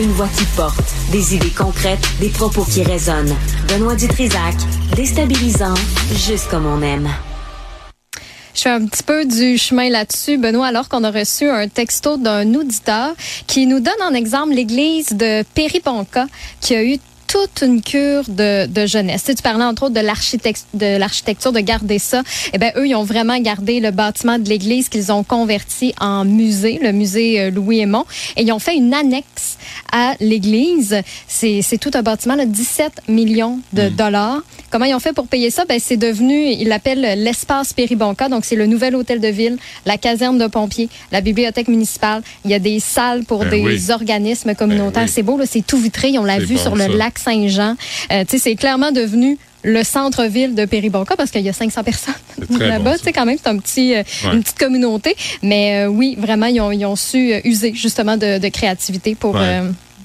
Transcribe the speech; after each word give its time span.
Une 0.00 0.12
voix 0.12 0.28
qui 0.34 0.44
porte, 0.56 0.94
des 1.12 1.34
idées 1.34 1.50
concrètes, 1.50 2.00
des 2.20 2.30
propos 2.30 2.64
qui 2.64 2.82
résonnent. 2.82 3.36
Benoît 3.68 3.96
Dutrisac, 3.96 4.54
déstabilisant, 4.96 5.74
juste 6.14 6.48
comme 6.48 6.64
on 6.64 6.80
aime. 6.80 7.10
Je 8.54 8.62
fais 8.62 8.70
un 8.70 8.86
petit 8.86 9.02
peu 9.02 9.26
du 9.26 9.58
chemin 9.58 9.90
là-dessus, 9.90 10.38
Benoît, 10.38 10.68
alors 10.68 10.88
qu'on 10.88 11.04
a 11.04 11.10
reçu 11.10 11.50
un 11.50 11.68
texto 11.68 12.16
d'un 12.16 12.54
auditeur 12.54 13.14
qui 13.46 13.66
nous 13.66 13.80
donne 13.80 14.02
en 14.02 14.14
exemple 14.14 14.54
l'église 14.54 15.10
de 15.10 15.42
Périponca 15.54 16.28
qui 16.62 16.74
a 16.74 16.82
eu 16.82 16.96
toute 17.30 17.62
une 17.62 17.80
cure 17.80 18.24
de, 18.28 18.66
de 18.66 18.86
jeunesse. 18.86 19.22
Sais, 19.22 19.34
tu 19.36 19.42
parlais 19.42 19.64
entre 19.64 19.84
autres 19.84 19.94
de 19.94 20.00
l'architecture, 20.00 21.52
de 21.52 21.60
de 21.60 21.60
garder 21.60 22.00
ça. 22.00 22.22
Eh 22.52 22.58
ben 22.58 22.72
eux, 22.76 22.88
ils 22.88 22.94
ont 22.96 23.04
vraiment 23.04 23.38
gardé 23.38 23.78
le 23.78 23.92
bâtiment 23.92 24.38
de 24.38 24.48
l'église 24.48 24.88
qu'ils 24.88 25.12
ont 25.12 25.22
converti 25.22 25.94
en 26.00 26.24
musée, 26.24 26.80
le 26.82 26.90
musée 26.90 27.40
euh, 27.40 27.50
Louis 27.50 27.80
Aymon, 27.80 28.04
et 28.36 28.42
ils 28.42 28.52
ont 28.52 28.58
fait 28.58 28.74
une 28.74 28.92
annexe 28.92 29.58
à 29.92 30.14
l'église. 30.18 31.02
C'est, 31.28 31.62
tout 31.80 31.90
un 31.94 32.02
bâtiment 32.02 32.36
de 32.36 32.44
17 32.44 33.02
millions 33.08 33.60
de 33.72 33.88
Hmm. 33.88 33.94
dollars. 33.94 34.40
Comment 34.70 34.84
ils 34.84 34.94
ont 34.94 35.00
fait 35.00 35.12
pour 35.12 35.26
payer 35.26 35.50
ça? 35.50 35.64
Ben, 35.68 35.78
c'est 35.82 35.96
devenu, 35.96 36.46
ils 36.46 36.68
l'appellent 36.68 37.14
l'espace 37.22 37.72
Péribonca. 37.72 38.28
Donc, 38.28 38.44
c'est 38.44 38.56
le 38.56 38.66
nouvel 38.66 38.94
hôtel 38.94 39.20
de 39.20 39.28
ville, 39.28 39.58
la 39.84 39.98
caserne 39.98 40.38
de 40.38 40.46
pompiers, 40.46 40.88
la 41.12 41.20
bibliothèque 41.20 41.68
municipale. 41.68 42.22
Il 42.44 42.50
y 42.50 42.54
a 42.54 42.58
des 42.60 42.78
salles 42.80 43.24
pour 43.24 43.40
Ben 43.40 43.50
des 43.50 43.60
oui. 43.62 43.90
organismes 43.90 44.54
communautaires. 44.54 45.02
oui. 45.04 45.10
C'est 45.12 45.22
beau, 45.22 45.36
là. 45.36 45.44
C'est 45.46 45.66
tout 45.66 45.78
vitré. 45.78 46.16
On 46.18 46.24
l'a 46.24 46.38
vu 46.38 46.54
bon, 46.54 46.60
sur 46.60 46.76
le 46.76 46.82
ça. 46.84 46.88
lac 46.88 47.18
Saint-Jean. 47.18 47.74
Euh, 48.12 48.24
tu 48.24 48.30
sais, 48.30 48.38
c'est 48.38 48.54
clairement 48.54 48.92
devenu 48.92 49.38
le 49.62 49.82
centre-ville 49.82 50.54
de 50.54 50.64
Péribonca 50.64 51.16
parce 51.16 51.30
qu'il 51.30 51.42
y 51.42 51.48
a 51.48 51.52
500 51.52 51.82
personnes 51.84 52.14
là-bas. 52.58 52.78
bon, 52.92 52.96
tu 52.96 53.04
sais, 53.04 53.12
quand 53.12 53.26
même, 53.26 53.36
c'est 53.42 53.50
un 53.50 53.58
petit, 53.58 53.94
euh, 53.94 54.02
Ouais. 54.24 54.34
une 54.34 54.42
petite 54.42 54.58
communauté. 54.58 55.14
Mais 55.42 55.84
euh, 55.84 55.88
oui, 55.88 56.16
vraiment, 56.18 56.46
ils 56.46 56.60
ont, 56.60 56.70
ils 56.72 56.86
ont 56.86 56.96
su 56.96 57.32
euh, 57.34 57.40
user 57.44 57.72
justement 57.74 58.16
de, 58.16 58.38
de 58.38 58.48
créativité 58.48 59.14
pour. 59.14 59.34
Ouais. 59.34 59.62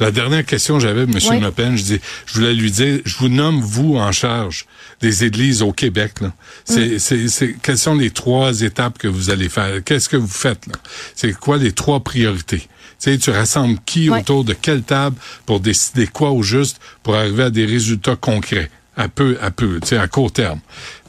La 0.00 0.10
dernière 0.10 0.44
question 0.44 0.76
que 0.76 0.80
j'avais, 0.82 1.02
M. 1.02 1.10
Le 1.40 1.50
Pen, 1.50 1.76
je 1.76 1.82
dis, 1.82 2.00
je 2.26 2.34
voulais 2.34 2.54
lui 2.54 2.70
dire, 2.70 3.00
je 3.04 3.16
vous 3.18 3.28
nomme 3.28 3.60
vous 3.60 3.96
en 3.96 4.12
charge 4.12 4.66
des 5.00 5.24
églises 5.24 5.62
au 5.62 5.72
Québec. 5.72 6.20
Là. 6.20 6.32
C'est, 6.64 6.86
Mm. 6.94 6.98
c'est, 6.98 7.28
c'est, 7.28 7.56
quelles 7.62 7.78
sont 7.78 7.94
les 7.96 8.10
trois 8.10 8.60
étapes 8.62 8.98
que 8.98 9.08
vous 9.08 9.30
allez 9.30 9.48
faire? 9.48 9.82
Qu'est-ce 9.84 10.08
que 10.08 10.16
vous 10.16 10.26
faites 10.28 10.66
là? 10.66 10.74
C'est 11.14 11.32
quoi 11.32 11.56
les 11.58 11.72
trois 11.72 12.00
priorités? 12.00 12.60
Tu 12.60 12.66
sais, 13.12 13.18
tu 13.18 13.30
rassembles 13.30 13.78
qui 13.86 14.10
autour 14.10 14.44
de 14.44 14.54
quelle 14.54 14.82
table 14.82 15.16
pour 15.46 15.60
décider 15.60 16.06
quoi 16.08 16.30
au 16.30 16.42
juste 16.42 16.80
pour 17.02 17.14
arriver 17.14 17.44
à 17.44 17.50
des 17.50 17.64
résultats 17.64 18.16
concrets, 18.16 18.70
à 18.96 19.08
peu 19.08 19.38
à 19.40 19.50
peu, 19.52 19.78
tu 19.80 19.88
sais, 19.88 19.98
à 19.98 20.08
court 20.08 20.32
terme. 20.32 20.58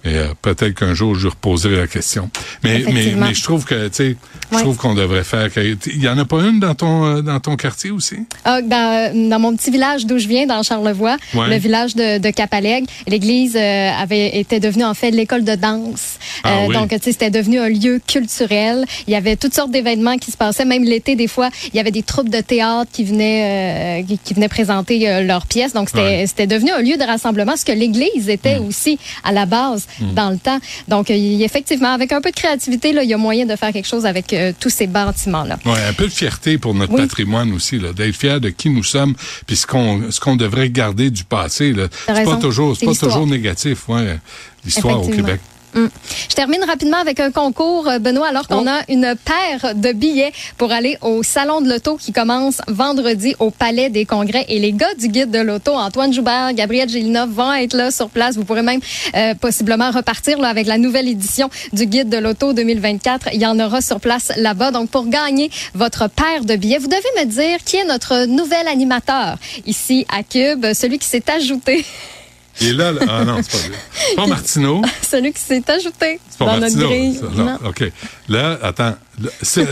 Et 0.05 0.15
euh, 0.15 0.27
peut-être 0.41 0.73
qu'un 0.75 0.93
jour 0.93 1.15
je 1.15 1.27
reposerai 1.27 1.75
la 1.77 1.87
question. 1.87 2.29
Mais 2.63 2.83
mais, 2.91 3.33
je 3.33 3.43
trouve 3.43 3.65
que 3.65 3.87
tu 3.89 3.95
sais, 3.95 4.15
je 4.51 4.55
Ouais. 4.55 4.61
trouve 4.63 4.77
qu'on 4.77 4.95
devrait 4.95 5.23
faire. 5.23 5.47
Il 5.57 6.01
y 6.01 6.07
en 6.09 6.17
a 6.17 6.25
pas 6.25 6.37
une 6.41 6.59
dans 6.59 6.73
ton 6.73 7.05
euh, 7.05 7.21
dans 7.21 7.39
ton 7.39 7.55
quartier 7.55 7.91
aussi? 7.91 8.15
Ah, 8.45 8.61
dans, 8.61 9.29
dans 9.29 9.39
mon 9.39 9.55
petit 9.55 9.69
village 9.71 10.05
d'où 10.05 10.17
je 10.17 10.27
viens, 10.27 10.45
dans 10.47 10.63
Charlevoix, 10.63 11.17
Ouais. 11.33 11.49
le 11.49 11.57
village 11.57 11.95
de, 11.95 12.17
de 12.17 12.29
Capalègue, 12.29 12.85
l'église 13.07 13.55
euh, 13.55 13.89
avait 13.91 14.39
été 14.39 14.59
devenue 14.59 14.85
en 14.85 14.93
fait 14.93 15.11
l'école 15.11 15.43
de 15.43 15.55
danse. 15.55 16.17
Euh, 16.45 16.49
Ah 16.49 16.65
oui. 16.67 16.73
Donc, 16.73 16.89
tu 16.89 16.95
sais, 16.97 17.11
c'était 17.11 17.29
devenu 17.29 17.59
un 17.59 17.69
lieu 17.69 17.99
culturel. 18.07 18.85
Il 19.07 19.13
y 19.13 19.15
avait 19.15 19.35
toutes 19.35 19.53
sortes 19.53 19.71
d'événements 19.71 20.17
qui 20.17 20.31
se 20.31 20.37
passaient. 20.37 20.65
Même 20.65 20.83
l'été, 20.83 21.15
des 21.15 21.27
fois, 21.27 21.49
il 21.73 21.77
y 21.77 21.79
avait 21.79 21.91
des 21.91 22.03
troupes 22.03 22.29
de 22.29 22.39
théâtre 22.41 22.89
qui 22.91 23.03
venaient, 23.03 24.03
qui, 24.07 24.17
qui 24.17 24.33
venaient 24.33 24.47
présenter 24.49 25.23
leurs 25.23 25.45
pièces. 25.45 25.73
Donc, 25.73 25.89
c'était 25.89 25.99
Ouais. 26.01 26.25
c'était 26.27 26.47
devenu 26.47 26.71
un 26.71 26.81
lieu 26.81 26.95
de 26.97 27.03
rassemblement, 27.03 27.55
ce 27.57 27.65
que 27.65 27.71
l'église 27.73 28.29
était 28.29 28.57
aussi 28.57 28.97
à 29.23 29.31
la 29.31 29.45
base 29.45 29.85
dans 30.13 30.29
le 30.29 30.37
temps. 30.37 30.59
Donc, 30.87 31.09
effectivement, 31.09 31.89
avec 31.93 32.11
un 32.11 32.21
peu 32.21 32.31
de 32.31 32.35
créativité, 32.35 32.93
là, 32.93 33.03
il 33.03 33.09
y 33.09 33.13
a 33.13 33.17
moyen 33.17 33.45
de 33.45 33.55
faire 33.55 33.71
quelque 33.71 33.87
chose 33.87 34.05
avec 34.05 34.33
euh, 34.33 34.53
tous 34.59 34.69
ces 34.69 34.87
bâtiments-là. 34.87 35.59
Ouais, 35.65 35.83
un 35.87 35.93
peu 35.93 36.05
de 36.05 36.11
fierté 36.11 36.57
pour 36.57 36.73
notre 36.73 36.93
Oui. 36.93 37.01
patrimoine 37.01 37.51
aussi, 37.53 37.79
d'être 37.79 38.15
fier 38.15 38.39
de 38.41 38.49
qui 38.49 38.69
nous 38.69 38.83
sommes, 38.83 39.15
puis 39.45 39.55
ce 39.55 39.65
qu'on 39.65 40.35
devrait 40.35 40.69
garder 40.69 41.09
du 41.09 41.23
passé. 41.23 41.73
C'est 42.07 42.23
pas 42.25 42.35
toujours, 42.37 42.77
pas 42.77 42.93
toujours 42.93 43.27
négatif, 43.27 43.87
ouais, 43.89 44.19
l'histoire 44.65 44.99
au 44.99 45.03
Effectivement. 45.03 45.37
Québec. 45.73 45.91
Je 46.29 46.35
termine 46.35 46.63
rapidement 46.63 46.97
avec 46.97 47.19
un 47.19 47.31
concours, 47.31 47.87
euh, 47.87 47.99
Benoît, 47.99 48.27
alors 48.27 48.47
qu'on 48.47 48.65
Oh. 48.65 48.69
a 48.69 48.81
une 48.89 49.15
paire 49.25 49.75
de 49.75 49.91
billets 49.91 50.31
pour 50.57 50.71
aller 50.71 50.97
au 51.01 51.23
Salon 51.23 51.61
de 51.61 51.69
l'Auto 51.69 51.97
qui 51.97 52.11
commence 52.11 52.61
vendredi 52.67 53.35
au 53.39 53.51
Palais 53.51 53.89
des 53.89 54.05
Congrès. 54.05 54.45
Et 54.49 54.59
les 54.59 54.71
gars 54.71 54.93
du 54.97 55.07
Guide 55.09 55.31
de 55.31 55.39
l'Auto, 55.39 55.73
Antoine 55.73 56.13
Joubert, 56.13 56.53
Gabriel 56.53 56.89
Gélina, 56.89 57.25
vont 57.25 57.53
être 57.53 57.73
là 57.75 57.91
sur 57.91 58.09
place. 58.09 58.35
Vous 58.35 58.45
pourrez 58.45 58.61
même 58.61 58.79
euh, 59.15 59.33
possiblement 59.35 59.91
repartir 59.91 60.39
là, 60.39 60.49
avec 60.49 60.67
la 60.67 60.77
nouvelle 60.77 61.07
édition 61.07 61.49
du 61.73 61.85
Guide 61.85 62.09
de 62.09 62.17
l'Auto 62.17 62.53
2024. 62.53 63.29
Il 63.33 63.41
y 63.41 63.45
en 63.45 63.59
aura 63.59 63.81
sur 63.81 63.99
place 63.99 64.31
là-bas. 64.37 64.71
Donc, 64.71 64.89
pour 64.89 65.07
gagner 65.07 65.49
votre 65.73 66.09
paire 66.09 66.43
de 66.45 66.55
billets, 66.55 66.77
vous 66.79 66.87
devez 66.87 66.99
me 67.19 67.25
dire 67.25 67.63
qui 67.65 67.77
est 67.77 67.85
notre 67.85 68.25
nouvel 68.25 68.67
animateur 68.67 69.37
ici 69.65 70.05
à 70.15 70.23
Cube, 70.23 70.65
celui 70.73 70.99
qui 70.99 71.07
s'est 71.07 71.23
ajouté, 71.31 71.85
Est 72.61 72.73
là, 72.73 72.91
là. 72.91 73.01
Ah 73.07 73.25
non, 73.25 73.39
c'est 73.41 73.51
pas 73.61 73.67
lui. 73.67 73.75
Pas 74.15 74.27
Martineau. 74.27 74.81
celui 75.09 75.31
qui 75.33 75.39
s'est 75.41 75.63
ajouté 75.69 76.19
C'est 76.29 76.37
pas 76.39 76.45
dans 76.45 76.59
notre 76.59 76.77
grille. 76.77 77.19
Non, 77.35 77.45
Non. 77.45 77.57
OK. 77.65 77.83
Là, 78.27 78.59
attends. 78.61 78.95
C'est 79.41 79.65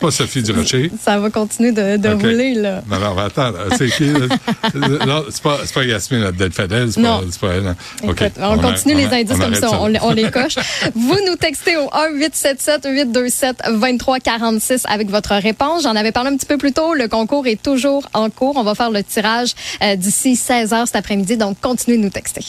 pas- 0.00 0.10
Sophie 0.10 0.42
Durocher. 0.42 0.90
Ça 1.02 1.18
va 1.18 1.30
continuer 1.30 1.72
de, 1.72 1.96
de 1.96 2.08
rouler, 2.10 2.54
là. 2.54 2.82
Non, 2.88 2.98
non, 2.98 3.16
attends. 3.18 3.52
C'est 3.76 3.88
qui? 3.90 4.04
non, 4.74 5.24
c'est 5.30 5.42
pas, 5.42 5.58
pas 5.74 5.84
Yasmine 5.84 6.22
Abdel-Fadel. 6.24 6.92
C'est 6.92 7.02
pas, 7.02 7.20
elle. 7.54 7.66
hein. 7.68 7.76
Écoute, 8.02 8.32
on, 8.40 8.58
continue 8.58 8.94
on 8.94 8.98
les 8.98 9.06
indices 9.06 9.36
on 9.36 9.40
comme 9.40 9.54
ça, 9.54 9.70
on, 9.80 9.86
les- 9.86 10.00
on 10.02 10.10
les 10.12 10.30
coche. 10.30 10.56
Vous 10.94 11.16
nous 11.26 11.36
textez 11.36 11.76
au 11.76 11.88
1-877-827-2346 11.88 14.82
avec 14.86 15.10
votre 15.10 15.34
réponse. 15.34 15.82
J'en 15.84 15.96
avais 15.96 16.12
parlé 16.12 16.30
un 16.30 16.36
petit 16.36 16.46
peu 16.46 16.56
plus 16.58 16.72
tôt. 16.72 16.94
Le 16.94 17.08
concours 17.08 17.46
est 17.46 17.60
toujours 17.62 18.06
en 18.14 18.30
cours. 18.30 18.56
On 18.56 18.62
va 18.64 18.74
faire 18.74 18.90
le 18.90 19.02
tirage 19.02 19.52
euh, 19.82 19.96
d'ici 19.96 20.36
16 20.36 20.72
heures 20.72 20.86
cet 20.86 20.96
après-midi. 20.96 21.36
Donc, 21.36 21.58
continuez 21.60 21.98
de 21.98 22.02
nous 22.02 22.10
texter. 22.10 22.44